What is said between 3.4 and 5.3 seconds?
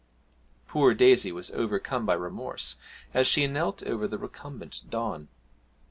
knelt over the recumbent Don.